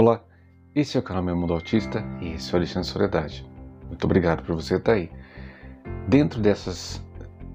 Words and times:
Olá, 0.00 0.24
esse 0.74 0.96
é 0.96 1.00
o 1.00 1.02
canal 1.02 1.22
Meu 1.22 1.36
Mundo 1.36 1.52
Autista 1.52 2.02
e 2.22 2.28
esse 2.30 2.48
é 2.48 2.54
o 2.54 2.56
Alexandre 2.56 2.88
Soledade. 2.88 3.46
Muito 3.86 4.02
obrigado 4.02 4.42
por 4.42 4.54
você 4.54 4.76
estar 4.76 4.92
aí. 4.92 5.10
Dentro 6.08 6.40
dessas, 6.40 7.02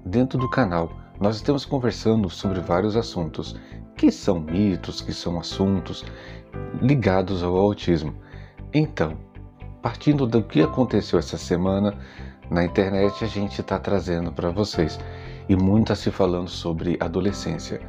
dentro 0.04 0.38
do 0.38 0.48
canal, 0.48 0.88
nós 1.20 1.34
estamos 1.34 1.64
conversando 1.64 2.30
sobre 2.30 2.60
vários 2.60 2.96
assuntos 2.96 3.58
que 3.96 4.12
são 4.12 4.38
mitos, 4.38 5.00
que 5.00 5.12
são 5.12 5.40
assuntos 5.40 6.04
ligados 6.80 7.42
ao 7.42 7.56
autismo. 7.56 8.14
Então, 8.72 9.18
partindo 9.82 10.24
do 10.24 10.40
que 10.40 10.62
aconteceu 10.62 11.18
essa 11.18 11.36
semana 11.36 11.98
na 12.48 12.64
internet, 12.64 13.24
a 13.24 13.26
gente 13.26 13.60
está 13.60 13.76
trazendo 13.76 14.30
para 14.30 14.50
vocês 14.50 15.00
e 15.48 15.56
muito 15.56 15.92
está 15.92 15.96
se 15.96 16.12
falando 16.12 16.48
sobre 16.48 16.96
adolescência. 17.00 17.80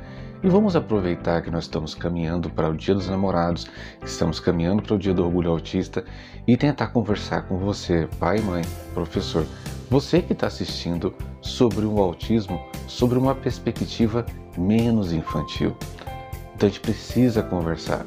E 0.44 0.50
vamos 0.50 0.76
aproveitar 0.76 1.42
que 1.42 1.50
nós 1.50 1.64
estamos 1.64 1.96
caminhando 1.96 2.50
para 2.50 2.70
o 2.70 2.76
Dia 2.76 2.94
dos 2.94 3.10
Namorados, 3.10 3.68
estamos 4.06 4.40
caminhando 4.40 4.84
para 4.84 4.96
o 4.96 5.00
Dia 5.00 5.14
do 5.14 5.26
Orgulho 5.26 5.50
Autista 5.50 6.06
e 6.46 6.56
tentar 6.56 6.88
conversar 6.88 7.44
com 7.44 7.58
você, 7.58 8.08
pai, 8.20 8.40
mãe, 8.40 8.64
professor, 8.94 9.46
você 9.90 10.22
que 10.22 10.34
está 10.34 10.46
assistindo 10.48 11.14
sobre 11.42 11.86
o 11.86 12.00
autismo, 12.00 12.62
sobre 12.88 13.18
uma 13.18 13.34
perspectiva 13.34 14.26
menos 14.56 15.12
infantil. 15.12 15.76
Então 16.56 16.68
a 16.68 16.72
gente 16.72 16.82
precisa 16.82 17.42
conversar. 17.42 18.06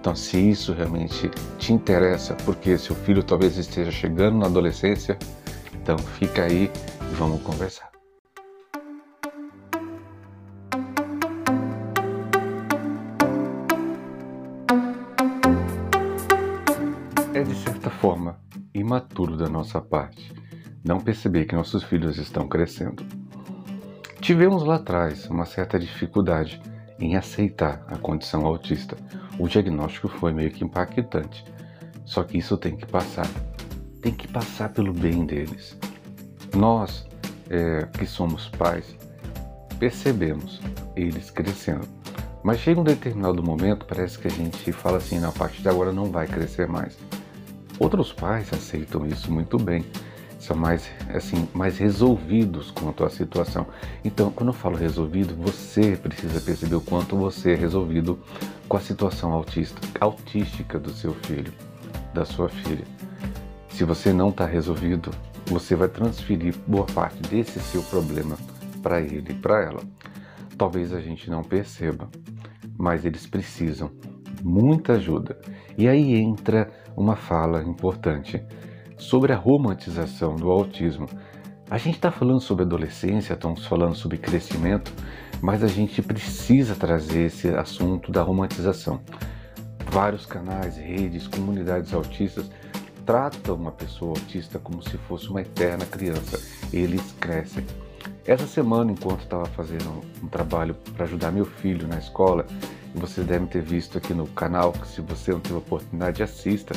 Então, 0.00 0.16
se 0.16 0.36
isso 0.36 0.72
realmente 0.72 1.30
te 1.58 1.72
interessa, 1.72 2.34
porque 2.44 2.76
seu 2.76 2.94
filho 2.94 3.22
talvez 3.22 3.56
esteja 3.56 3.92
chegando 3.92 4.36
na 4.36 4.46
adolescência, 4.46 5.16
então 5.80 5.96
fica 5.96 6.42
aí 6.42 6.70
e 7.00 7.14
vamos 7.14 7.40
conversar. 7.42 7.91
Forma 18.02 18.36
imaturo 18.74 19.36
da 19.36 19.48
nossa 19.48 19.80
parte 19.80 20.34
não 20.84 20.98
perceber 20.98 21.44
que 21.44 21.54
nossos 21.54 21.84
filhos 21.84 22.18
estão 22.18 22.48
crescendo. 22.48 23.06
Tivemos 24.20 24.64
lá 24.64 24.74
atrás 24.74 25.30
uma 25.30 25.46
certa 25.46 25.78
dificuldade 25.78 26.60
em 26.98 27.14
aceitar 27.14 27.84
a 27.86 27.96
condição 27.96 28.44
autista. 28.44 28.96
O 29.38 29.46
diagnóstico 29.46 30.08
foi 30.08 30.32
meio 30.32 30.50
que 30.50 30.64
impactante. 30.64 31.44
Só 32.04 32.24
que 32.24 32.38
isso 32.38 32.56
tem 32.56 32.76
que 32.76 32.86
passar. 32.86 33.28
Tem 34.00 34.12
que 34.12 34.26
passar 34.26 34.70
pelo 34.70 34.92
bem 34.92 35.24
deles. 35.24 35.78
Nós, 36.56 37.06
é, 37.48 37.86
que 37.96 38.04
somos 38.04 38.48
pais, 38.48 38.96
percebemos 39.78 40.60
eles 40.96 41.30
crescendo. 41.30 41.86
Mas 42.42 42.58
chega 42.58 42.80
um 42.80 42.84
determinado 42.84 43.40
momento, 43.44 43.86
parece 43.86 44.18
que 44.18 44.26
a 44.26 44.32
gente 44.32 44.72
fala 44.72 44.96
assim: 44.96 45.20
na 45.20 45.30
parte 45.30 45.62
de 45.62 45.68
agora 45.68 45.92
não 45.92 46.06
vai 46.06 46.26
crescer 46.26 46.66
mais. 46.66 46.98
Outros 47.82 48.12
pais 48.12 48.52
aceitam 48.52 49.04
isso 49.04 49.32
muito 49.32 49.58
bem, 49.58 49.84
são 50.38 50.56
mais 50.56 50.88
assim 51.12 51.48
mais 51.52 51.78
resolvidos 51.78 52.70
quanto 52.70 53.04
à 53.04 53.10
situação. 53.10 53.66
Então, 54.04 54.30
quando 54.30 54.50
eu 54.50 54.52
falo 54.52 54.76
resolvido, 54.76 55.34
você 55.34 55.96
precisa 55.96 56.40
perceber 56.40 56.76
o 56.76 56.80
quanto 56.80 57.16
você 57.16 57.54
é 57.54 57.56
resolvido 57.56 58.20
com 58.68 58.76
a 58.76 58.80
situação 58.80 59.32
autista, 59.32 59.80
autística 60.00 60.78
do 60.78 60.92
seu 60.92 61.12
filho, 61.12 61.52
da 62.14 62.24
sua 62.24 62.48
filha. 62.48 62.84
Se 63.70 63.82
você 63.82 64.12
não 64.12 64.28
está 64.28 64.46
resolvido, 64.46 65.10
você 65.46 65.74
vai 65.74 65.88
transferir 65.88 66.54
boa 66.64 66.86
parte 66.86 67.20
desse 67.22 67.58
seu 67.58 67.82
problema 67.82 68.38
para 68.80 69.00
ele 69.00 69.32
e 69.32 69.34
para 69.34 69.60
ela. 69.60 69.82
Talvez 70.56 70.92
a 70.92 71.00
gente 71.00 71.28
não 71.28 71.42
perceba, 71.42 72.08
mas 72.78 73.04
eles 73.04 73.26
precisam 73.26 73.90
muita 74.42 74.94
ajuda. 74.94 75.38
E 75.78 75.88
aí 75.88 76.14
entra 76.14 76.70
uma 76.96 77.16
fala 77.16 77.62
importante 77.62 78.42
sobre 78.98 79.32
a 79.32 79.36
romantização 79.36 80.36
do 80.36 80.50
autismo. 80.50 81.06
A 81.70 81.78
gente 81.78 81.94
está 81.94 82.10
falando 82.10 82.40
sobre 82.40 82.64
adolescência, 82.64 83.32
estamos 83.32 83.66
falando 83.66 83.94
sobre 83.94 84.18
crescimento, 84.18 84.92
mas 85.40 85.62
a 85.62 85.68
gente 85.68 86.02
precisa 86.02 86.74
trazer 86.74 87.26
esse 87.26 87.48
assunto 87.48 88.12
da 88.12 88.22
romantização. 88.22 89.00
Vários 89.90 90.26
canais, 90.26 90.76
redes, 90.76 91.26
comunidades 91.26 91.94
autistas 91.94 92.50
tratam 93.04 93.56
uma 93.56 93.72
pessoa 93.72 94.10
autista 94.10 94.58
como 94.58 94.82
se 94.82 94.96
fosse 94.98 95.28
uma 95.28 95.40
eterna 95.40 95.84
criança. 95.84 96.40
Eles 96.72 97.12
crescem. 97.18 97.64
Essa 98.24 98.46
semana, 98.46 98.92
enquanto 98.92 99.22
estava 99.22 99.46
fazendo 99.46 100.00
um 100.22 100.28
trabalho 100.28 100.76
para 100.94 101.04
ajudar 101.04 101.32
meu 101.32 101.44
filho 101.44 101.88
na 101.88 101.98
escola, 101.98 102.46
vocês 102.94 103.26
devem 103.26 103.48
ter 103.48 103.62
visto 103.62 103.98
aqui 103.98 104.12
no 104.12 104.26
canal, 104.26 104.72
que 104.72 104.86
se 104.86 105.00
você 105.00 105.32
não 105.32 105.40
teve 105.40 105.56
oportunidade, 105.56 106.22
assista, 106.22 106.74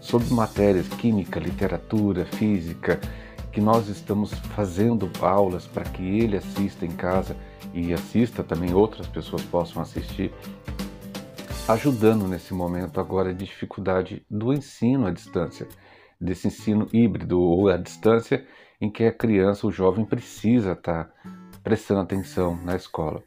sobre 0.00 0.32
matérias 0.32 0.88
química, 0.88 1.40
literatura, 1.40 2.24
física, 2.24 3.00
que 3.52 3.60
nós 3.60 3.88
estamos 3.88 4.32
fazendo 4.54 5.10
aulas 5.20 5.66
para 5.66 5.84
que 5.84 6.02
ele 6.02 6.36
assista 6.36 6.84
em 6.84 6.90
casa 6.90 7.36
e 7.72 7.92
assista 7.92 8.44
também 8.44 8.74
outras 8.74 9.06
pessoas 9.06 9.42
possam 9.42 9.80
assistir, 9.80 10.32
ajudando 11.66 12.28
nesse 12.28 12.52
momento 12.52 13.00
agora 13.00 13.34
de 13.34 13.44
dificuldade 13.44 14.24
do 14.30 14.52
ensino 14.52 15.06
à 15.06 15.10
distância, 15.10 15.66
desse 16.20 16.48
ensino 16.48 16.86
híbrido 16.92 17.40
ou 17.40 17.68
à 17.68 17.76
distância 17.76 18.46
em 18.80 18.90
que 18.90 19.04
a 19.04 19.12
criança, 19.12 19.66
o 19.66 19.72
jovem 19.72 20.04
precisa 20.04 20.72
estar 20.72 21.10
prestando 21.64 22.00
atenção 22.00 22.56
na 22.62 22.76
escola. 22.76 23.22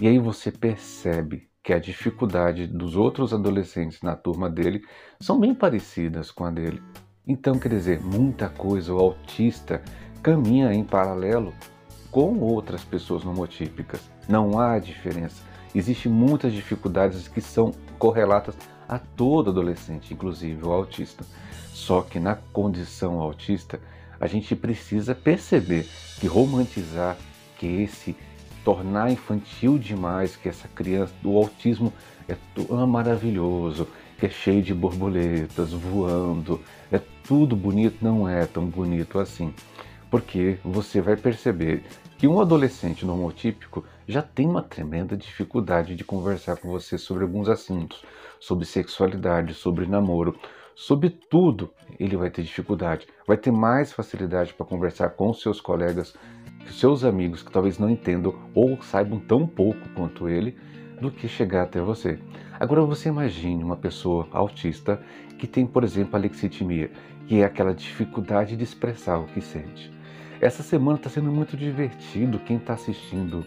E 0.00 0.06
aí 0.06 0.18
você 0.18 0.52
percebe 0.52 1.48
que 1.66 1.72
a 1.72 1.80
dificuldade 1.80 2.64
dos 2.68 2.94
outros 2.94 3.34
adolescentes 3.34 4.00
na 4.00 4.14
turma 4.14 4.48
dele 4.48 4.84
são 5.18 5.40
bem 5.40 5.52
parecidas 5.52 6.30
com 6.30 6.44
a 6.44 6.50
dele. 6.52 6.80
Então, 7.26 7.58
quer 7.58 7.70
dizer, 7.70 8.00
muita 8.00 8.48
coisa, 8.48 8.94
o 8.94 9.00
autista 9.00 9.82
caminha 10.22 10.72
em 10.72 10.84
paralelo 10.84 11.52
com 12.08 12.38
outras 12.38 12.84
pessoas 12.84 13.24
nomotípicas. 13.24 14.00
Não 14.28 14.60
há 14.60 14.78
diferença. 14.78 15.42
Existem 15.74 16.10
muitas 16.10 16.52
dificuldades 16.52 17.26
que 17.26 17.40
são 17.40 17.72
correlatas 17.98 18.56
a 18.88 19.00
todo 19.00 19.50
adolescente, 19.50 20.14
inclusive 20.14 20.64
o 20.64 20.70
autista. 20.70 21.24
Só 21.72 22.00
que 22.00 22.20
na 22.20 22.36
condição 22.36 23.18
autista, 23.18 23.80
a 24.20 24.28
gente 24.28 24.54
precisa 24.54 25.16
perceber 25.16 25.84
que 26.20 26.28
romantizar 26.28 27.16
que 27.58 27.66
esse 27.66 28.14
tornar 28.66 29.12
infantil 29.12 29.78
demais 29.78 30.34
que 30.34 30.48
essa 30.48 30.66
criança, 30.66 31.14
o 31.22 31.38
autismo 31.38 31.92
é 32.28 32.34
tão 32.52 32.84
maravilhoso, 32.84 33.86
que 34.18 34.26
é 34.26 34.28
cheio 34.28 34.60
de 34.60 34.74
borboletas 34.74 35.72
voando, 35.72 36.60
é 36.90 37.00
tudo 37.22 37.54
bonito, 37.54 37.98
não 38.02 38.28
é 38.28 38.44
tão 38.44 38.66
bonito 38.66 39.20
assim. 39.20 39.54
Porque 40.10 40.58
você 40.64 41.00
vai 41.00 41.16
perceber 41.16 41.84
que 42.18 42.26
um 42.26 42.40
adolescente 42.40 43.06
normotípico 43.06 43.84
já 44.04 44.20
tem 44.20 44.48
uma 44.48 44.62
tremenda 44.62 45.16
dificuldade 45.16 45.94
de 45.94 46.02
conversar 46.02 46.56
com 46.56 46.68
você 46.68 46.98
sobre 46.98 47.22
alguns 47.22 47.48
assuntos, 47.48 48.02
sobre 48.40 48.64
sexualidade, 48.64 49.54
sobre 49.54 49.86
namoro, 49.86 50.36
sobre 50.74 51.08
tudo 51.08 51.72
ele 52.00 52.16
vai 52.16 52.30
ter 52.30 52.42
dificuldade. 52.42 53.06
Vai 53.26 53.36
ter 53.36 53.52
mais 53.52 53.92
facilidade 53.92 54.52
para 54.52 54.66
conversar 54.66 55.10
com 55.10 55.32
seus 55.32 55.60
colegas 55.60 56.14
seus 56.72 57.04
amigos 57.04 57.42
que 57.42 57.50
talvez 57.50 57.78
não 57.78 57.90
entendam 57.90 58.34
ou 58.54 58.80
saibam 58.82 59.18
tão 59.18 59.46
pouco 59.46 59.88
quanto 59.94 60.28
ele 60.28 60.56
do 61.00 61.10
que 61.10 61.28
chegar 61.28 61.62
até 61.62 61.80
você. 61.80 62.18
Agora 62.58 62.82
você 62.82 63.08
imagine 63.08 63.62
uma 63.62 63.76
pessoa 63.76 64.26
autista 64.32 65.00
que 65.38 65.46
tem, 65.46 65.66
por 65.66 65.84
exemplo, 65.84 66.16
alexitimia, 66.16 66.90
que 67.26 67.40
é 67.40 67.44
aquela 67.44 67.74
dificuldade 67.74 68.56
de 68.56 68.64
expressar 68.64 69.18
o 69.18 69.26
que 69.26 69.40
sente. 69.40 69.92
Essa 70.40 70.62
semana 70.62 70.96
está 70.96 71.10
sendo 71.10 71.30
muito 71.30 71.56
divertido 71.56 72.38
quem 72.38 72.56
está 72.56 72.74
assistindo 72.74 73.44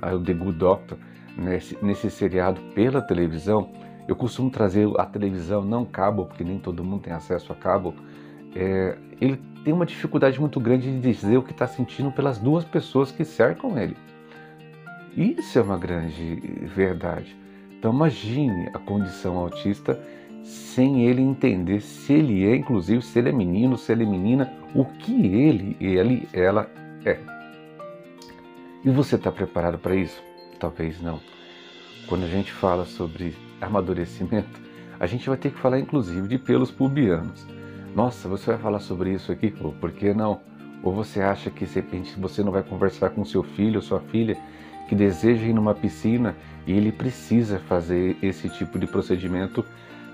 ao 0.00 0.20
The 0.20 0.32
Good 0.32 0.58
Doctor 0.58 0.98
nesse, 1.36 1.78
nesse 1.82 2.10
seriado 2.10 2.60
pela 2.74 3.00
televisão. 3.00 3.72
Eu 4.06 4.16
costumo 4.16 4.50
trazer 4.50 4.88
a 4.98 5.06
televisão, 5.06 5.62
não 5.62 5.84
cabo, 5.84 6.26
porque 6.26 6.42
nem 6.44 6.58
todo 6.58 6.84
mundo 6.84 7.02
tem 7.02 7.12
acesso 7.12 7.52
a 7.52 7.56
cabo. 7.56 7.94
É, 8.54 8.98
ele 9.20 9.40
tem 9.64 9.72
uma 9.72 9.86
dificuldade 9.86 10.40
muito 10.40 10.58
grande 10.58 10.90
de 10.90 11.00
dizer 11.00 11.36
o 11.36 11.42
que 11.42 11.52
está 11.52 11.66
sentindo 11.66 12.10
pelas 12.10 12.38
duas 12.38 12.64
pessoas 12.64 13.12
que 13.12 13.24
cercam 13.24 13.78
ele. 13.78 13.96
Isso 15.16 15.58
é 15.58 15.62
uma 15.62 15.78
grande 15.78 16.36
verdade. 16.74 17.36
Então 17.78 17.92
imagine 17.92 18.68
a 18.72 18.78
condição 18.78 19.36
autista 19.36 20.00
sem 20.42 21.06
ele 21.06 21.22
entender 21.22 21.80
se 21.80 22.12
ele 22.12 22.46
é, 22.46 22.56
inclusive, 22.56 23.02
se 23.02 23.18
ele 23.18 23.28
é 23.28 23.32
menino, 23.32 23.76
se 23.76 23.92
ele 23.92 24.04
é 24.04 24.06
menina, 24.06 24.52
o 24.74 24.84
que 24.84 25.26
ele, 25.26 25.76
ele, 25.80 26.28
ela 26.32 26.68
é. 27.04 27.18
E 28.84 28.90
você 28.90 29.16
está 29.16 29.30
preparado 29.30 29.78
para 29.78 29.94
isso? 29.94 30.22
Talvez 30.58 31.00
não. 31.00 31.20
Quando 32.08 32.24
a 32.24 32.28
gente 32.28 32.52
fala 32.52 32.84
sobre 32.84 33.36
amadurecimento, 33.60 34.60
a 34.98 35.06
gente 35.06 35.28
vai 35.28 35.38
ter 35.38 35.52
que 35.52 35.58
falar, 35.58 35.78
inclusive, 35.78 36.26
de 36.26 36.38
pelos 36.38 36.70
pubianos. 36.70 37.46
Nossa, 37.94 38.26
você 38.26 38.46
vai 38.46 38.58
falar 38.58 38.80
sobre 38.80 39.12
isso 39.12 39.30
aqui? 39.30 39.50
Por 39.50 39.92
que 39.92 40.14
não? 40.14 40.40
Ou 40.82 40.94
você 40.94 41.20
acha 41.20 41.50
que 41.50 41.66
de 41.66 41.74
repente 41.74 42.18
você 42.18 42.42
não 42.42 42.50
vai 42.50 42.62
conversar 42.62 43.10
com 43.10 43.22
seu 43.22 43.42
filho 43.42 43.76
ou 43.76 43.82
sua 43.82 44.00
filha 44.00 44.36
que 44.88 44.94
deseja 44.94 45.44
ir 45.44 45.52
numa 45.52 45.74
piscina 45.74 46.34
e 46.66 46.72
ele 46.72 46.90
precisa 46.90 47.58
fazer 47.58 48.16
esse 48.22 48.48
tipo 48.48 48.78
de 48.78 48.86
procedimento 48.86 49.62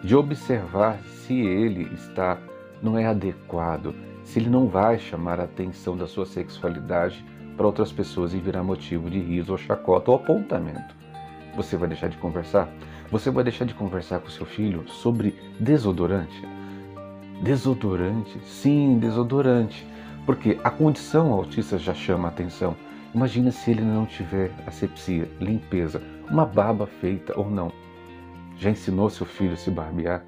de 0.03 0.17
observar 0.17 0.99
se 1.05 1.35
ele 1.41 1.89
está 1.95 2.39
não 2.83 2.99
é 2.99 3.07
adequado, 3.07 3.95
se 4.25 4.41
ele 4.41 4.51
não 4.51 4.67
vai 4.67 4.99
chamar 4.99 5.39
a 5.39 5.45
atenção 5.45 5.97
da 5.97 6.07
sua 6.09 6.27
sexualidade 6.27 7.25
para 7.57 7.67
outras 7.67 7.93
pessoas 7.93 8.35
e 8.35 8.39
virar 8.39 8.65
motivo 8.65 9.09
de 9.09 9.21
riso 9.21 9.53
ou 9.53 9.59
chacota 9.59 10.11
ou 10.11 10.17
apontamento. 10.17 10.97
Você 11.57 11.77
vai 11.77 11.89
deixar 11.89 12.09
de 12.09 12.17
conversar? 12.17 12.69
Você 13.11 13.31
vai 13.31 13.45
deixar 13.45 13.65
de 13.65 13.75
conversar 13.75 14.19
com 14.19 14.29
seu 14.29 14.47
filho 14.47 14.89
sobre 14.89 15.35
desodorante? 15.59 16.58
Desodorante? 17.43 18.41
Sim, 18.45 18.99
desodorante. 18.99 19.87
Porque 20.27 20.59
a 20.65 20.71
condição 20.71 21.33
autista 21.33 21.79
já 21.79 21.95
chama 21.95 22.29
atenção. 22.29 22.77
Imagina 23.15 23.51
se 23.53 23.71
ele 23.71 23.83
não 23.83 24.05
tiver 24.05 24.51
asepsia, 24.67 25.31
limpeza, 25.41 26.03
uma 26.29 26.45
barba 26.45 26.87
feita 26.87 27.39
ou 27.39 27.49
não. 27.49 27.73
Já 28.57 28.71
ensinou 28.71 29.09
seu 29.09 29.25
filho 29.25 29.53
a 29.53 29.57
se 29.57 29.71
barbear? 29.71 30.25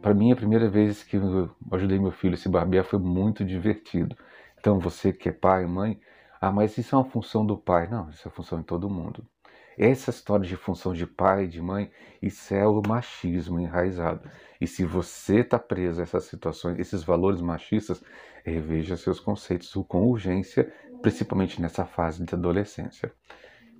Para 0.00 0.14
mim, 0.14 0.32
a 0.32 0.36
primeira 0.36 0.68
vez 0.68 1.02
que 1.02 1.16
eu 1.16 1.50
ajudei 1.72 1.98
meu 1.98 2.10
filho 2.10 2.34
a 2.34 2.38
se 2.38 2.48
barbear 2.48 2.84
foi 2.84 2.98
muito 2.98 3.44
divertido. 3.44 4.16
Então, 4.58 4.78
você 4.78 5.12
que 5.12 5.28
é 5.28 5.32
pai, 5.32 5.66
mãe, 5.66 6.00
ah, 6.40 6.50
mas 6.50 6.76
isso 6.78 6.94
é 6.94 6.98
uma 6.98 7.04
função 7.04 7.44
do 7.44 7.56
pai. 7.56 7.86
Não, 7.86 8.08
isso 8.08 8.26
é 8.26 8.30
função 8.30 8.60
de 8.60 8.64
todo 8.64 8.88
mundo. 8.88 9.26
Essa 9.78 10.10
história 10.10 10.46
de 10.46 10.56
função 10.56 10.92
de 10.92 11.06
pai, 11.06 11.46
de 11.46 11.60
mãe, 11.60 11.90
isso 12.20 12.52
é 12.54 12.66
o 12.66 12.82
machismo 12.86 13.58
enraizado. 13.58 14.28
E 14.60 14.66
se 14.66 14.84
você 14.84 15.40
está 15.40 15.58
preso 15.58 16.00
a 16.00 16.02
essas 16.02 16.24
situações, 16.24 16.78
esses 16.78 17.02
valores 17.02 17.40
machistas, 17.40 18.02
reveja 18.44 18.96
seus 18.96 19.20
conceitos 19.20 19.72
com 19.88 20.02
urgência, 20.02 20.72
principalmente 21.00 21.60
nessa 21.60 21.86
fase 21.86 22.24
de 22.24 22.34
adolescência. 22.34 23.12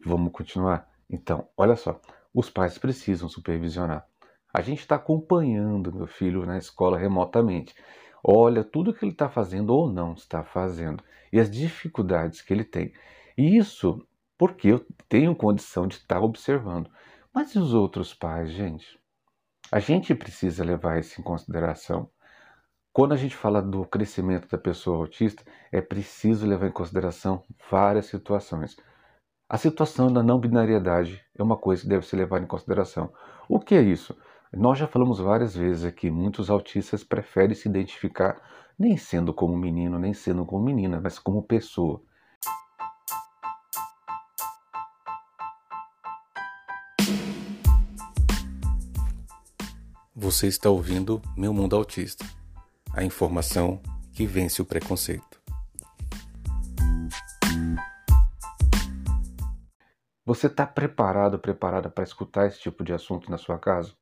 Vamos 0.04 0.32
continuar? 0.32 0.88
Então, 1.08 1.48
olha 1.56 1.76
só, 1.76 2.00
os 2.32 2.48
pais 2.48 2.78
precisam 2.78 3.28
supervisionar. 3.28 4.06
A 4.52 4.60
gente 4.60 4.81
está 4.81 4.96
acompanhando 4.96 5.94
meu 5.94 6.06
filho 6.06 6.46
na 6.46 6.58
escola 6.58 6.98
remotamente. 6.98 7.75
Olha 8.22 8.64
tudo 8.64 8.92
que 8.92 9.04
ele 9.04 9.12
está 9.12 9.28
fazendo 9.28 9.70
ou 9.70 9.90
não 9.90 10.12
está 10.14 10.42
fazendo 10.42 11.02
e 11.32 11.38
as 11.38 11.50
dificuldades 11.50 12.42
que 12.42 12.52
ele 12.52 12.64
tem. 12.64 12.92
E 13.37 13.56
isso 13.56 14.04
porque 14.40 14.69
eu 14.69 14.87
tenho 15.06 15.37
condição 15.37 15.87
de 15.87 15.96
estar 15.96 16.19
observando. 16.19 16.90
Mas 17.31 17.54
e 17.54 17.58
os 17.58 17.75
outros 17.75 18.14
pais, 18.14 18.50
gente? 18.50 18.98
A 19.70 19.78
gente 19.78 20.14
precisa 20.14 20.64
levar 20.64 20.98
isso 20.98 21.20
em 21.20 21.22
consideração. 21.22 22.08
Quando 22.90 23.12
a 23.12 23.19
gente 23.19 23.37
fala 23.37 23.60
do 23.60 23.84
crescimento 23.84 24.48
da 24.48 24.56
pessoa 24.56 24.96
autista, 24.96 25.44
é 25.70 25.82
preciso 25.82 26.46
levar 26.46 26.69
em 26.69 26.72
consideração 26.72 27.44
várias 27.70 28.06
situações. 28.06 28.78
A 29.46 29.58
situação 29.58 30.10
da 30.10 30.22
não 30.22 30.40
binariedade 30.40 31.22
é 31.38 31.42
uma 31.42 31.58
coisa 31.58 31.82
que 31.82 31.88
deve 31.88 32.06
ser 32.06 32.16
levada 32.16 32.42
em 32.42 32.48
consideração. 32.48 33.12
O 33.46 33.60
que 33.60 33.75
é 33.75 33.82
isso? 33.82 34.16
Nós 34.54 34.78
já 34.78 34.87
falamos 34.87 35.19
várias 35.19 35.54
vezes 35.54 35.84
aqui, 35.84 36.10
muitos 36.10 36.48
autistas 36.48 37.04
preferem 37.04 37.54
se 37.54 37.69
identificar 37.69 38.40
nem 38.78 38.96
sendo 38.96 39.34
como 39.34 39.54
menino, 39.54 39.98
nem 39.98 40.14
sendo 40.14 40.46
como 40.46 40.64
menina, 40.64 40.98
mas 40.98 41.19
como 41.19 41.42
pessoa. 41.42 42.02
Você 50.22 50.49
está 50.49 50.69
ouvindo 50.69 51.22
Meu 51.34 51.50
Mundo 51.50 51.75
Autista 51.75 52.26
a 52.93 53.02
informação 53.02 53.81
que 54.12 54.26
vence 54.26 54.61
o 54.61 54.67
preconceito. 54.67 55.40
Você 60.22 60.46
está 60.46 60.67
preparado, 60.67 61.38
preparada 61.38 61.88
para 61.88 62.05
escutar 62.05 62.46
esse 62.46 62.61
tipo 62.61 62.84
de 62.84 62.93
assunto 62.93 63.31
na 63.31 63.38
sua 63.38 63.58
casa? 63.58 63.94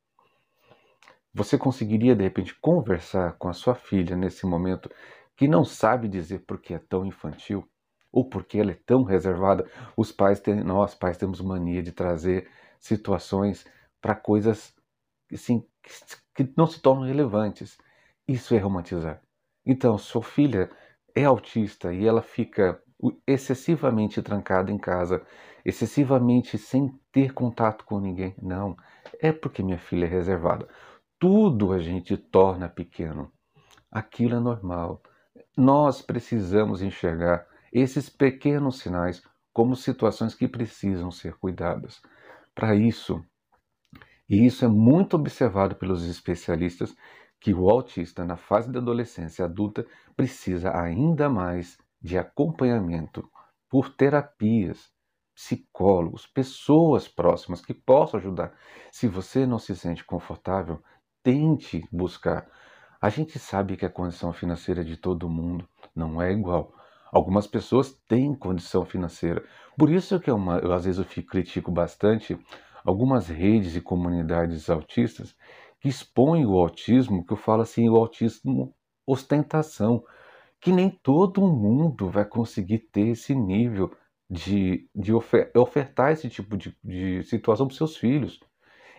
Você 1.33 1.57
conseguiria 1.57 2.13
de 2.13 2.23
repente 2.23 2.53
conversar 2.53 3.37
com 3.37 3.47
a 3.47 3.53
sua 3.53 3.73
filha 3.73 4.13
nesse 4.13 4.45
momento 4.45 4.91
que 5.37 5.47
não 5.47 5.63
sabe 5.63 6.09
dizer 6.09 6.39
por 6.39 6.59
que 6.59 6.73
é 6.73 6.79
tão 6.79 7.05
infantil 7.05 7.65
ou 8.11 8.27
por 8.27 8.43
que 8.43 8.59
ela 8.59 8.71
é 8.71 8.79
tão 8.85 9.03
reservada? 9.03 9.65
Os 9.95 10.11
pais 10.11 10.41
têm, 10.41 10.65
nós 10.65 10.93
pais 10.93 11.15
temos 11.15 11.39
mania 11.39 11.81
de 11.81 11.93
trazer 11.93 12.51
situações 12.77 13.65
para 14.01 14.15
coisas 14.15 14.77
assim, 15.35 15.63
que, 16.35 16.51
não 16.57 16.67
se 16.67 16.81
tornam 16.81 17.05
relevantes. 17.05 17.77
Isso 18.27 18.53
é 18.55 18.57
romantizar. 18.57 19.21
Então, 19.65 19.97
sua 19.97 20.23
filha 20.23 20.69
é 21.15 21.25
autista 21.25 21.93
e 21.93 22.05
ela 22.05 22.21
fica 22.21 22.81
excessivamente 23.25 24.21
trancada 24.21 24.71
em 24.71 24.77
casa, 24.77 25.25
excessivamente 25.65 26.57
sem 26.57 26.91
ter 27.11 27.33
contato 27.33 27.85
com 27.85 27.99
ninguém. 27.99 28.35
Não, 28.41 28.75
é 29.21 29.31
porque 29.31 29.63
minha 29.63 29.79
filha 29.79 30.05
é 30.05 30.09
reservada 30.09 30.67
tudo 31.19 31.73
a 31.73 31.79
gente 31.79 32.15
torna 32.15 32.69
pequeno. 32.69 33.29
Aquilo 33.91 34.35
é 34.35 34.39
normal. 34.39 35.03
Nós 35.55 36.01
precisamos 36.01 36.81
enxergar 36.81 37.45
esses 37.73 38.09
pequenos 38.09 38.79
sinais 38.79 39.21
como 39.51 39.75
situações 39.75 40.33
que 40.33 40.47
precisam 40.47 41.11
ser 41.11 41.33
cuidadas. 41.35 42.01
Para 42.55 42.73
isso, 42.73 43.21
e 44.29 44.45
isso 44.45 44.63
é 44.63 44.67
muito 44.67 45.15
observado 45.15 45.75
pelos 45.75 46.05
especialistas, 46.05 46.95
que 47.39 47.53
o 47.53 47.69
autista 47.69 48.25
na 48.25 48.35
fase 48.35 48.71
da 48.71 48.79
adolescência 48.79 49.45
adulta 49.45 49.85
precisa 50.15 50.77
ainda 50.77 51.29
mais 51.29 51.77
de 52.01 52.17
acompanhamento 52.17 53.29
por 53.69 53.89
terapias, 53.89 54.91
psicólogos, 55.33 56.27
pessoas 56.27 57.07
próximas 57.07 57.61
que 57.61 57.73
possam 57.73 58.19
ajudar. 58.19 58.53
Se 58.91 59.07
você 59.07 59.45
não 59.45 59.57
se 59.57 59.75
sente 59.75 60.03
confortável, 60.03 60.83
tente 61.23 61.87
buscar. 61.91 62.45
A 63.01 63.09
gente 63.09 63.39
sabe 63.39 63.77
que 63.77 63.85
a 63.85 63.89
condição 63.89 64.33
financeira 64.33 64.83
de 64.83 64.97
todo 64.97 65.29
mundo 65.29 65.67
não 65.95 66.21
é 66.21 66.31
igual. 66.33 66.73
Algumas 67.11 67.47
pessoas 67.47 67.93
têm 68.07 68.35
condição 68.35 68.85
financeira. 68.85 69.43
Por 69.77 69.89
isso 69.89 70.19
que 70.19 70.29
é 70.29 70.33
uma, 70.33 70.57
eu, 70.59 70.73
às 70.73 70.83
vezes 70.83 70.99
eu 70.99 71.05
fico, 71.05 71.29
critico 71.29 71.71
bastante 71.71 72.37
algumas 72.89 73.27
redes 73.27 73.75
e 73.75 73.81
comunidades 73.81 74.69
autistas 74.69 75.35
que 75.79 75.87
expõem 75.87 76.45
o 76.45 76.57
autismo, 76.57 77.25
que 77.25 77.33
eu 77.33 77.37
falo 77.37 77.61
assim, 77.61 77.87
o 77.87 77.95
autismo 77.95 78.75
ostentação, 79.07 80.03
que 80.59 80.71
nem 80.71 80.89
todo 80.89 81.41
mundo 81.41 82.09
vai 82.09 82.25
conseguir 82.25 82.79
ter 82.91 83.09
esse 83.09 83.33
nível 83.33 83.91
de, 84.29 84.89
de 84.93 85.13
ofertar 85.55 86.11
esse 86.11 86.29
tipo 86.29 86.57
de, 86.57 86.75
de 86.83 87.23
situação 87.23 87.67
para 87.67 87.77
seus 87.77 87.95
filhos. 87.95 88.39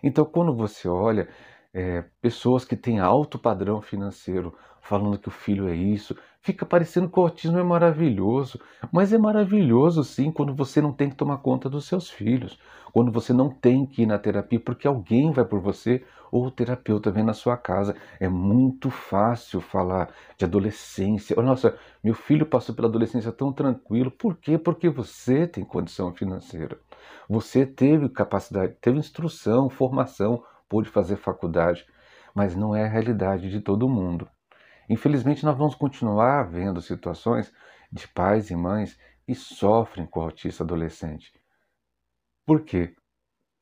Então, 0.02 0.24
quando 0.24 0.54
você 0.54 0.88
olha 0.88 1.28
é, 1.72 2.04
pessoas 2.20 2.64
que 2.64 2.76
têm 2.76 2.98
alto 2.98 3.38
padrão 3.38 3.80
financeiro 3.80 4.56
falando 4.82 5.18
que 5.18 5.28
o 5.28 5.32
filho 5.32 5.68
é 5.68 5.74
isso. 5.74 6.16
Fica 6.42 6.64
parecendo 6.64 7.08
que 7.08 7.18
o 7.18 7.22
autismo 7.22 7.58
é 7.58 7.62
maravilhoso, 7.62 8.58
mas 8.90 9.12
é 9.12 9.18
maravilhoso 9.18 10.02
sim 10.02 10.32
quando 10.32 10.54
você 10.54 10.80
não 10.80 10.92
tem 10.92 11.10
que 11.10 11.16
tomar 11.16 11.38
conta 11.38 11.68
dos 11.68 11.86
seus 11.86 12.08
filhos, 12.08 12.58
quando 12.92 13.12
você 13.12 13.32
não 13.32 13.50
tem 13.50 13.84
que 13.84 14.02
ir 14.02 14.06
na 14.06 14.18
terapia 14.18 14.58
porque 14.58 14.88
alguém 14.88 15.32
vai 15.32 15.44
por 15.44 15.60
você 15.60 16.02
ou 16.32 16.46
o 16.46 16.50
terapeuta 16.50 17.10
vem 17.10 17.24
na 17.24 17.34
sua 17.34 17.56
casa. 17.58 17.94
É 18.18 18.28
muito 18.28 18.88
fácil 18.90 19.60
falar 19.60 20.14
de 20.38 20.44
adolescência. 20.46 21.36
Oh, 21.38 21.42
nossa, 21.42 21.76
meu 22.02 22.14
filho 22.14 22.46
passou 22.46 22.74
pela 22.74 22.88
adolescência 22.88 23.32
tão 23.32 23.52
tranquilo. 23.52 24.10
Por 24.10 24.36
quê? 24.36 24.56
Porque 24.56 24.88
você 24.88 25.46
tem 25.46 25.62
condição 25.64 26.14
financeira. 26.14 26.78
Você 27.28 27.66
teve 27.66 28.08
capacidade, 28.08 28.76
teve 28.80 28.98
instrução, 28.98 29.68
formação, 29.68 30.42
pôde 30.68 30.88
fazer 30.88 31.16
faculdade, 31.16 31.84
mas 32.34 32.56
não 32.56 32.74
é 32.74 32.84
a 32.84 32.88
realidade 32.88 33.50
de 33.50 33.60
todo 33.60 33.88
mundo. 33.88 34.26
Infelizmente, 34.90 35.44
nós 35.44 35.56
vamos 35.56 35.76
continuar 35.76 36.50
vendo 36.50 36.82
situações 36.82 37.52
de 37.92 38.08
pais 38.08 38.50
e 38.50 38.56
mães 38.56 38.98
que 39.24 39.36
sofrem 39.36 40.04
com 40.04 40.18
o 40.18 40.24
autista 40.24 40.64
adolescente. 40.64 41.32
Por 42.44 42.64
quê? 42.64 42.96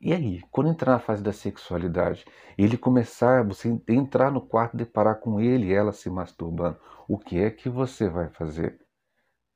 E 0.00 0.14
aí, 0.14 0.40
quando 0.50 0.70
entrar 0.70 0.92
na 0.92 0.99
fase 0.99 1.23
da 1.23 1.35
sexualidade, 1.35 2.25
ele 2.56 2.78
começar, 2.78 3.44
você 3.44 3.68
entrar 3.87 4.30
no 4.30 4.40
quarto 4.40 4.73
e 4.73 4.78
deparar 4.78 5.16
com 5.20 5.38
ele 5.38 5.66
e 5.66 5.75
ela 5.75 5.92
se 5.92 6.08
masturbando, 6.08 6.80
o 7.06 7.18
que 7.18 7.38
é 7.38 7.50
que 7.50 7.68
você 7.68 8.08
vai 8.08 8.30
fazer? 8.30 8.80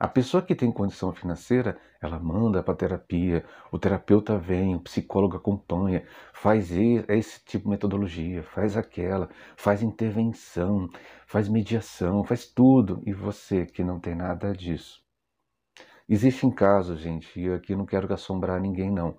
A 0.03 0.09
pessoa 0.09 0.43
que 0.43 0.57
tem 0.57 0.73
condição 0.73 1.13
financeira, 1.13 1.79
ela 2.01 2.19
manda 2.19 2.61
para 2.61 2.75
terapia, 2.75 3.45
o 3.71 3.79
terapeuta 3.79 4.37
vem, 4.37 4.75
o 4.75 4.81
psicólogo 4.81 5.37
acompanha, 5.37 6.05
faz 6.33 6.73
esse 6.73 7.45
tipo 7.45 7.67
de 7.67 7.71
metodologia, 7.71 8.43
faz 8.43 8.77
aquela, 8.77 9.31
faz 9.57 9.81
intervenção, 9.81 10.91
faz 11.25 11.49
mediação, 11.49 12.25
faz 12.25 12.47
tudo. 12.47 13.01
E 13.07 13.13
você 13.13 13.65
que 13.65 13.85
não 13.85 14.01
tem 14.01 14.17
nada 14.17 14.53
disso. 14.53 15.01
Existem 16.09 16.51
casos, 16.51 16.99
gente, 16.99 17.41
e 17.41 17.53
aqui 17.53 17.77
não 17.77 17.87
quero 17.87 18.13
assombrar 18.13 18.61
ninguém, 18.61 18.91
não. 18.91 19.17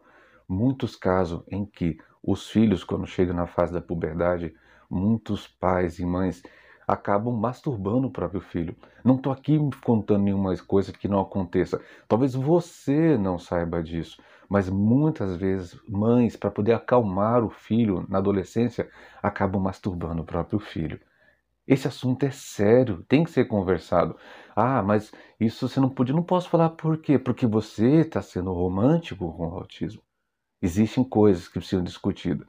Muitos 0.49 0.97
casos 0.97 1.45
em 1.47 1.65
que 1.65 1.97
os 2.21 2.49
filhos, 2.49 2.83
quando 2.83 3.07
chegam 3.07 3.33
na 3.33 3.47
fase 3.47 3.71
da 3.71 3.79
puberdade, 3.79 4.53
muitos 4.89 5.47
pais 5.47 5.97
e 5.97 6.05
mães 6.05 6.43
acabam 6.87 7.33
masturbando 7.35 8.07
o 8.07 8.11
próprio 8.11 8.41
filho. 8.41 8.75
Não 9.03 9.15
estou 9.15 9.31
aqui 9.31 9.59
contando 9.83 10.23
nenhuma 10.23 10.55
coisa 10.57 10.91
que 10.91 11.07
não 11.07 11.19
aconteça. 11.19 11.81
Talvez 12.07 12.33
você 12.33 13.17
não 13.17 13.37
saiba 13.37 13.81
disso, 13.81 14.21
mas 14.49 14.69
muitas 14.69 15.35
vezes 15.35 15.79
mães, 15.87 16.35
para 16.35 16.51
poder 16.51 16.73
acalmar 16.73 17.43
o 17.43 17.49
filho 17.49 18.05
na 18.09 18.19
adolescência, 18.19 18.89
acabam 19.21 19.61
masturbando 19.61 20.21
o 20.21 20.25
próprio 20.25 20.59
filho. 20.59 20.99
Esse 21.65 21.87
assunto 21.87 22.23
é 22.25 22.31
sério, 22.31 23.03
tem 23.07 23.23
que 23.23 23.31
ser 23.31 23.45
conversado. 23.45 24.17
Ah, 24.55 24.83
mas 24.83 25.11
isso 25.39 25.67
você 25.67 25.79
não 25.79 25.89
podia, 25.89 26.13
não 26.13 26.23
posso 26.23 26.49
falar 26.49 26.69
por 26.71 26.97
quê? 26.97 27.17
Porque 27.17 27.47
você 27.47 28.01
está 28.01 28.21
sendo 28.21 28.51
romântico 28.51 29.31
com 29.33 29.47
o 29.47 29.55
autismo. 29.55 30.01
Existem 30.61 31.03
coisas 31.03 31.47
que 31.47 31.53
precisam 31.59 31.79
ser 31.81 31.85
discutidas. 31.85 32.47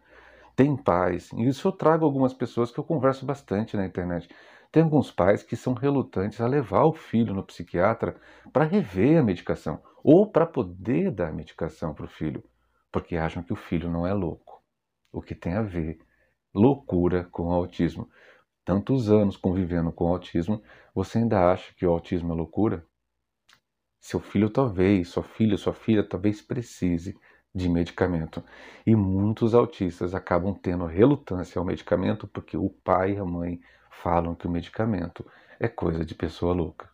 Tem 0.57 0.77
pais, 0.77 1.31
e 1.33 1.49
isso 1.49 1.67
eu 1.69 1.73
trago 1.73 2.05
algumas 2.05 2.33
pessoas 2.33 2.71
que 2.71 2.79
eu 2.79 2.85
converso 2.85 3.27
bastante 3.27 3.77
na 3.77 3.85
internet. 3.85 4.29
Tem 4.71 4.83
alguns 4.83 5.11
pais 5.11 5.43
que 5.43 5.57
são 5.57 5.75
relutantes 5.75 6.41
a 6.41 6.47
levar 6.47 6.85
o 6.85 6.93
filho 6.93 7.35
no 7.35 7.45
psiquiatra 7.45 8.17
para 8.53 8.65
rever 8.65 9.19
a 9.19 9.23
medicação 9.23 9.83
ou 10.03 10.31
para 10.31 10.47
poder 10.47 11.11
dar 11.11 11.33
medicação 11.33 11.95
para 11.95 12.05
o 12.05 12.09
filho, 12.09 12.43
porque 12.93 13.17
acham 13.17 13.43
que 13.43 13.53
o 13.53 13.57
filho 13.57 13.91
não 13.91 14.07
é 14.07 14.13
louco. 14.13 14.63
O 15.13 15.23
que 15.23 15.35
tem 15.35 15.55
a 15.55 15.63
ver 15.63 15.99
loucura 16.55 17.25
com 17.31 17.51
autismo 17.51 18.09
tantos 18.65 19.11
anos 19.11 19.37
convivendo 19.37 19.93
com 19.93 20.09
autismo, 20.09 20.63
você 20.95 21.19
ainda 21.19 21.53
acha 21.53 21.75
que 21.75 21.87
o 21.87 21.91
autismo 21.91 22.33
é 22.33 22.37
loucura? 22.37 22.87
Seu 24.01 24.21
filho 24.21 24.49
talvez, 24.49 25.09
sua 25.09 25.23
filha, 25.23 25.57
sua 25.57 25.75
filha 25.75 26.07
talvez 26.07 26.41
precise 26.41 27.19
de 27.55 27.69
medicamento. 27.69 28.43
E 28.85 28.97
muitos 28.97 29.55
autistas 29.55 30.15
acabam 30.15 30.55
tendo 30.55 30.87
relutância 30.87 31.59
ao 31.59 31.65
medicamento 31.65 32.27
porque 32.27 32.57
o 32.57 32.69
pai 32.69 33.13
e 33.13 33.19
a 33.19 33.25
mãe 33.25 33.61
falam 33.91 34.35
que 34.35 34.47
o 34.47 34.51
medicamento 34.51 35.25
é 35.61 35.69
coisa 35.69 36.05
de 36.05 36.15
pessoa 36.15 36.53
louca. 36.53 36.91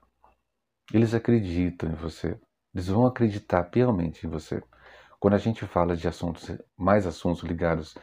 Eles 0.92 1.14
acreditam 1.14 1.90
em 1.90 1.94
você. 1.94 2.38
Eles 2.74 2.88
vão 2.88 3.06
acreditar 3.06 3.64
piamente 3.64 4.26
em 4.26 4.30
você. 4.30 4.62
Quando 5.18 5.34
a 5.34 5.38
gente 5.38 5.64
fala 5.66 5.96
de 5.96 6.06
assuntos, 6.06 6.50
mais 6.76 7.06
assuntos 7.06 7.42
ligados 7.42 7.96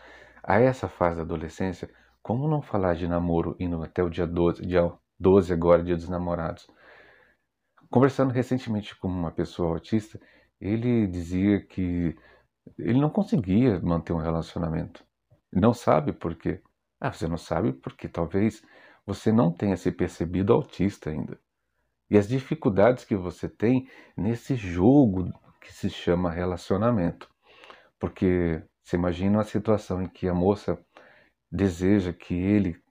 a 0.44 0.60
essa 0.60 0.88
fase 0.88 1.18
da 1.18 1.24
adolescência, 1.24 1.90
como 2.22 2.48
não 2.48 2.62
falar 2.62 2.96
de 2.96 3.08
namoro 3.08 3.56
indo 3.60 3.82
até 3.84 4.04
o 4.04 4.10
dia 4.10 4.28
12, 4.28 4.66
dia 4.66 4.92
12 5.20 5.54
agora, 5.54 5.84
dia 5.84 5.96
dos 5.96 6.10
namorados? 6.10 6.68
Conversando 7.90 8.32
recentemente 8.32 8.96
com 8.96 9.08
uma 9.08 9.32
pessoa 9.32 9.74
autista, 9.74 10.20
ele 10.60 11.08
dizia 11.08 11.62
que 11.62 12.16
ele 12.78 13.00
não 13.00 13.10
conseguia 13.10 13.80
manter 13.80 14.14
um 14.14 14.18
relacionamento. 14.22 15.04
Não 15.52 15.74
sabe 15.74 16.12
por 16.14 16.36
quê. 16.36 16.62
Ah, 17.00 17.12
você 17.12 17.28
não 17.28 17.38
sabe 17.38 17.74
porque 17.74 18.08
talvez 18.08 18.64
você 19.06 19.32
não 19.32 19.52
tenha 19.52 19.78
se 19.78 19.92
percebido 19.92 20.54
autista 20.54 21.10
ainda. 21.10 21.40
E 22.10 22.18
as 22.18 22.28
dificuldades 22.28 23.06
que 23.06 23.16
você 23.16 23.50
tem 23.50 23.90
nesse 24.16 24.56
jogo 24.56 25.32
que 25.62 25.72
se 25.74 25.90
chama 25.90 26.32
relacionamento. 26.32 27.30
Porque 28.00 28.62
você 28.84 28.96
imagina 28.96 29.38
uma 29.38 29.44
situação 29.44 30.02
em 30.02 30.08
que 30.08 30.28
a 30.28 30.34
moça 30.34 30.80
deseja 31.52 32.14
que 32.14 32.34
ele 32.34 32.82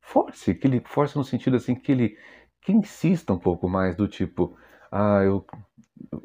force, 0.00 0.54
que 0.54 0.66
ele 0.66 0.80
force 0.80 1.16
no 1.16 1.24
sentido 1.24 1.56
assim 1.56 1.74
que 1.74 1.92
ele 1.92 2.18
que 2.60 2.72
insista 2.72 3.32
um 3.32 3.38
pouco 3.38 3.68
mais 3.68 3.94
do 3.94 4.08
tipo, 4.08 4.56
ah, 4.90 5.22
eu 5.22 5.46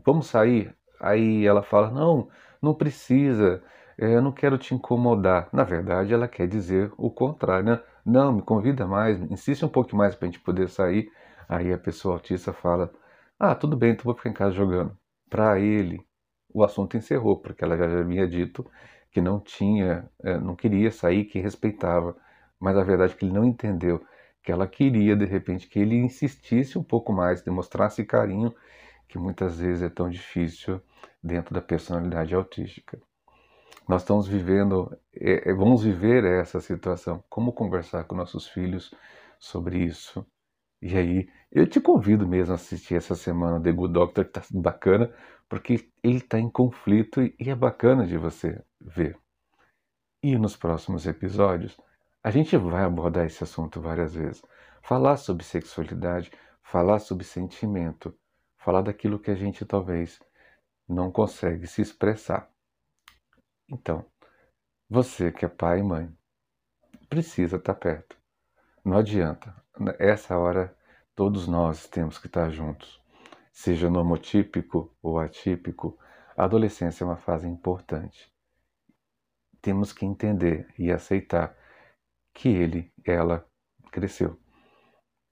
vamos 0.04 0.28
sair. 0.28 0.76
Aí 1.00 1.46
ela 1.46 1.64
fala, 1.64 1.92
não, 1.92 2.30
não 2.62 2.74
precisa, 2.74 3.64
é, 3.98 4.16
eu 4.16 4.22
não 4.22 4.32
quero 4.32 4.58
te 4.58 4.74
incomodar. 4.74 5.50
Na 5.54 5.64
verdade, 5.64 6.14
ela 6.14 6.28
quer 6.28 6.48
dizer 6.48 6.92
o 6.98 7.10
contrário, 7.10 7.66
né? 7.66 7.82
Não, 8.06 8.34
me 8.34 8.42
convida 8.42 8.88
mais, 8.88 9.20
insiste 9.32 9.64
um 9.66 9.70
pouco 9.70 9.96
mais 9.96 10.16
para 10.16 10.28
a 10.28 10.32
gente 10.32 10.40
poder 10.44 10.70
sair. 10.70 11.12
Aí 11.48 11.72
a 11.74 11.78
pessoa 11.78 12.16
autista 12.16 12.54
fala, 12.54 12.92
ah, 13.40 13.56
tudo 13.56 13.76
bem, 13.78 13.92
então 13.92 14.06
vou 14.06 14.16
ficar 14.16 14.30
em 14.30 14.34
casa 14.34 14.52
jogando. 14.56 14.98
Para 15.30 15.60
ele, 15.60 16.06
o 16.54 16.64
assunto 16.64 16.98
encerrou, 16.98 17.38
porque 17.40 17.64
ela 17.64 17.78
já 17.78 17.86
havia 18.00 18.28
dito 18.28 18.66
que 19.12 19.22
não 19.22 19.40
tinha, 19.40 20.10
é, 20.24 20.38
não 20.38 20.56
queria 20.56 20.92
sair, 20.92 21.26
que 21.26 21.40
respeitava, 21.40 22.16
mas 22.60 22.78
a 22.78 22.84
verdade 22.84 23.14
é 23.14 23.16
que 23.16 23.26
ele 23.26 23.34
não 23.34 23.44
entendeu 23.44 24.04
que 24.44 24.52
ela 24.52 24.68
queria 24.68 25.16
de 25.16 25.26
repente 25.26 25.68
que 25.68 25.80
ele 25.80 25.96
insistisse 25.96 26.78
um 26.78 26.84
pouco 26.84 27.14
mais, 27.14 27.42
demonstrasse 27.42 28.04
carinho, 28.06 28.54
que 29.08 29.18
muitas 29.20 29.60
vezes 29.60 29.84
é 29.84 29.90
tão 29.90 30.10
difícil 30.10 30.82
dentro 31.24 31.54
da 31.54 31.62
personalidade 31.62 32.34
autística. 32.34 33.00
Nós 33.88 34.02
estamos 34.04 34.28
vivendo, 34.28 34.96
é, 35.14 35.50
é 35.50 35.54
vamos 35.54 35.84
viver 35.84 36.24
essa 36.24 36.60
situação. 36.60 37.24
Como 37.30 37.54
conversar 37.54 38.04
com 38.06 38.16
nossos 38.16 38.48
filhos 38.48 38.94
sobre 39.40 39.80
isso? 39.80 40.26
E 40.82 40.98
aí, 40.98 41.30
eu 41.52 41.68
te 41.68 41.80
convido 41.80 42.28
mesmo 42.28 42.54
a 42.54 42.56
assistir 42.56 42.96
essa 42.96 43.16
semana 43.16 43.62
The 43.62 43.72
Good 43.72 43.94
Doctor, 43.94 44.26
que 44.26 44.40
está 44.40 44.60
bacana, 44.60 45.14
porque 45.48 45.92
ele 46.04 46.18
está 46.18 46.40
em 46.40 46.50
conflito 46.50 47.22
e 47.22 47.50
é 47.50 47.56
bacana 47.56 48.08
de 48.08 48.18
você 48.18 48.64
ver. 48.80 49.18
E 50.24 50.38
nos 50.38 50.56
próximos 50.56 51.06
episódios, 51.06 51.78
a 52.24 52.32
gente 52.32 52.56
vai 52.56 52.84
abordar 52.84 53.26
esse 53.26 53.44
assunto 53.44 53.82
várias 53.82 54.14
vezes. 54.14 54.42
Falar 54.82 55.18
sobre 55.18 55.44
sexualidade, 55.44 56.32
falar 56.64 57.00
sobre 57.00 57.26
sentimento, 57.26 58.16
falar 58.58 58.82
daquilo 58.82 59.20
que 59.20 59.32
a 59.32 59.36
gente 59.36 59.66
talvez 59.66 60.20
não 60.92 61.12
consegue 61.12 61.68
se 61.68 61.82
expressar. 61.82 62.50
Então, 63.70 64.06
você 64.90 65.32
que 65.32 65.46
é 65.46 65.48
pai 65.48 65.80
e 65.80 65.84
mãe, 65.84 66.12
precisa 67.10 67.58
estar 67.58 67.76
perto. 67.76 68.18
Não 68.84 68.98
adianta. 68.98 69.56
Essa 69.98 70.38
hora 70.38 70.76
todos 71.16 71.48
nós 71.48 71.88
temos 71.88 72.18
que 72.18 72.28
estar 72.28 72.50
juntos 72.50 73.02
seja 73.52 73.90
nomotípico 73.90 74.96
ou 75.02 75.20
atípico, 75.20 75.98
a 76.36 76.46
adolescência 76.46 77.04
é 77.04 77.08
uma 77.08 77.18
fase 77.18 77.48
importante. 77.48 78.32
Temos 79.62 79.94
que 79.94 80.06
entender 80.06 80.74
e 80.80 80.92
aceitar 80.92 81.56
que 82.34 82.50
ele, 82.50 82.92
ela 83.06 83.46
cresceu, 83.92 84.40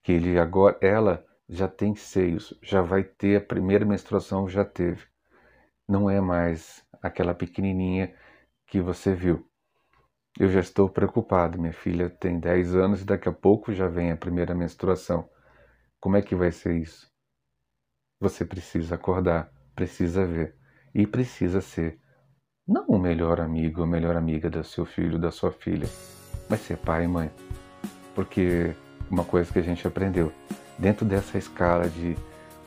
que 0.02 0.12
ele 0.12 0.38
agora, 0.38 0.78
ela 0.80 1.26
já 1.48 1.66
tem 1.66 1.96
seios, 1.96 2.56
já 2.62 2.80
vai 2.82 3.02
ter 3.02 3.36
a 3.36 3.44
primeira 3.44 3.84
menstruação, 3.84 4.48
já 4.48 4.64
teve. 4.64 5.04
Não 5.90 6.08
é 6.08 6.20
mais 6.20 6.86
aquela 7.02 7.34
pequenininha 7.34 8.14
que 8.68 8.80
você 8.80 9.12
viu. 9.12 9.44
Eu 10.38 10.48
já 10.48 10.60
estou 10.60 10.88
preocupado, 10.88 11.60
minha 11.60 11.72
filha 11.72 12.08
tem 12.08 12.38
10 12.38 12.76
anos 12.76 13.02
e 13.02 13.04
daqui 13.04 13.28
a 13.28 13.32
pouco 13.32 13.72
já 13.72 13.88
vem 13.88 14.12
a 14.12 14.16
primeira 14.16 14.54
menstruação. 14.54 15.28
Como 15.98 16.16
é 16.16 16.22
que 16.22 16.36
vai 16.36 16.52
ser 16.52 16.76
isso? 16.76 17.10
Você 18.20 18.44
precisa 18.44 18.94
acordar, 18.94 19.52
precisa 19.74 20.24
ver 20.24 20.54
e 20.94 21.08
precisa 21.08 21.60
ser 21.60 22.00
não 22.64 22.86
o 22.86 22.96
melhor 22.96 23.40
amigo 23.40 23.80
ou 23.80 23.86
melhor 23.88 24.14
amiga 24.14 24.48
do 24.48 24.62
seu 24.62 24.86
filho, 24.86 25.18
da 25.18 25.32
sua 25.32 25.50
filha, 25.50 25.88
mas 26.48 26.60
ser 26.60 26.76
pai 26.76 27.02
e 27.02 27.08
mãe. 27.08 27.32
Porque 28.14 28.76
uma 29.10 29.24
coisa 29.24 29.52
que 29.52 29.58
a 29.58 29.62
gente 29.62 29.84
aprendeu, 29.88 30.32
dentro 30.78 31.04
dessa 31.04 31.36
escala 31.36 31.90
de 31.90 32.16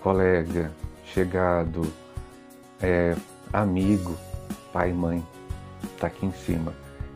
colega, 0.02 0.70
chegado, 1.06 2.03
é, 2.84 3.16
amigo, 3.52 4.16
pai 4.72 4.92
e 4.92 4.94
mãe, 4.94 5.26
está 5.96 6.08
aqui 6.08 6.28
em 6.28 6.32
cima. 6.32 6.74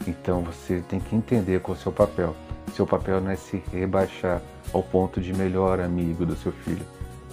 Então 0.07 0.41
você 0.41 0.81
tem 0.89 0.99
que 0.99 1.15
entender 1.15 1.59
qual 1.59 1.75
é 1.75 1.79
o 1.79 1.81
seu 1.81 1.91
papel. 1.91 2.35
Seu 2.73 2.87
papel 2.87 3.21
não 3.21 3.29
é 3.29 3.35
se 3.35 3.61
rebaixar 3.71 4.41
ao 4.73 4.81
ponto 4.81 5.21
de 5.21 5.33
melhor 5.33 5.79
amigo 5.79 6.25
do 6.25 6.35
seu 6.35 6.51
filho 6.51 6.85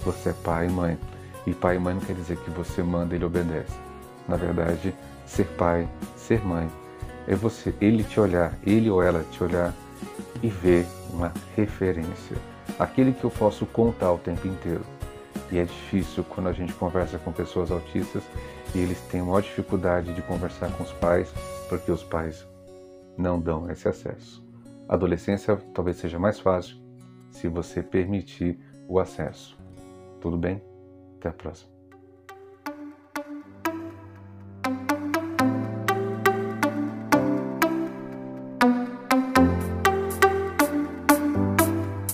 você 0.05 0.29
é 0.29 0.33
pai 0.33 0.67
e 0.67 0.69
mãe. 0.69 0.97
E 1.47 1.53
pai 1.53 1.75
e 1.75 1.79
mãe 1.79 1.95
não 1.95 2.01
quer 2.01 2.15
dizer 2.15 2.37
que 2.37 2.49
você 2.51 2.83
manda 2.83 3.13
e 3.13 3.17
ele 3.17 3.25
obedece. 3.25 3.75
Na 4.27 4.35
verdade, 4.35 4.93
ser 5.25 5.45
pai, 5.57 5.87
ser 6.15 6.43
mãe, 6.45 6.69
é 7.27 7.35
você, 7.35 7.73
ele 7.81 8.03
te 8.03 8.19
olhar, 8.19 8.53
ele 8.65 8.89
ou 8.89 9.01
ela 9.01 9.23
te 9.31 9.43
olhar 9.43 9.73
e 10.41 10.47
ver 10.47 10.85
uma 11.11 11.31
referência. 11.55 12.37
Aquele 12.79 13.13
que 13.13 13.23
eu 13.23 13.31
posso 13.31 13.65
contar 13.65 14.11
o 14.11 14.17
tempo 14.17 14.47
inteiro. 14.47 14.83
E 15.51 15.57
é 15.59 15.63
difícil 15.63 16.23
quando 16.23 16.47
a 16.47 16.53
gente 16.53 16.73
conversa 16.73 17.17
com 17.19 17.31
pessoas 17.31 17.71
autistas 17.71 18.23
e 18.73 18.79
eles 18.79 18.99
têm 19.01 19.21
maior 19.21 19.41
dificuldade 19.41 20.13
de 20.13 20.21
conversar 20.21 20.71
com 20.71 20.83
os 20.83 20.91
pais 20.93 21.31
porque 21.69 21.91
os 21.91 22.03
pais 22.03 22.47
não 23.17 23.39
dão 23.39 23.69
esse 23.69 23.87
acesso. 23.87 24.43
A 24.87 24.95
adolescência 24.95 25.55
talvez 25.73 25.97
seja 25.97 26.19
mais 26.19 26.39
fácil 26.39 26.77
se 27.31 27.47
você 27.47 27.81
permitir 27.81 28.59
o 28.87 28.99
acesso. 28.99 29.57
Tudo 30.21 30.37
bem? 30.37 30.61
Até 31.17 31.29
a 31.29 31.33
próxima. 31.33 31.74